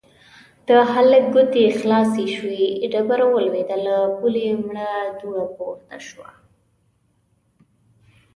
د 0.67 0.69
هلک 0.91 1.23
ګوتې 1.33 1.65
خلاصې 1.79 2.25
شوې، 2.35 2.65
ډبره 2.91 3.25
ولوېده، 3.29 3.77
له 3.85 3.95
پولې 4.17 4.45
مړه 4.65 4.89
دوړه 5.19 5.45
پورته 5.55 5.97
شوه. 6.07 6.27